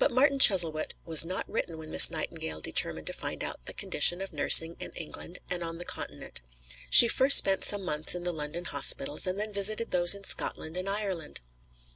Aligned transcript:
But 0.00 0.10
"Martin 0.10 0.40
Chuzzlewit" 0.40 0.94
was 1.04 1.24
not 1.24 1.48
written 1.48 1.78
when 1.78 1.92
Miss 1.92 2.10
Nightingale 2.10 2.60
determined 2.60 3.06
to 3.06 3.12
find 3.12 3.44
out 3.44 3.66
the 3.66 3.72
condition 3.72 4.20
of 4.20 4.32
nursing 4.32 4.74
in 4.80 4.90
England 4.96 5.38
and 5.48 5.62
on 5.62 5.78
the 5.78 5.84
Continent. 5.84 6.40
She 6.90 7.06
first 7.06 7.38
spent 7.38 7.62
some 7.62 7.84
months 7.84 8.16
in 8.16 8.24
the 8.24 8.32
London 8.32 8.64
hospitals, 8.64 9.28
and 9.28 9.38
then 9.38 9.52
visited 9.52 9.92
those 9.92 10.12
in 10.12 10.24
Scotland 10.24 10.76
and 10.76 10.88
Ireland. 10.88 11.38